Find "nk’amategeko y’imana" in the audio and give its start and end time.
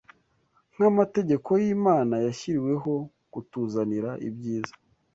0.75-2.15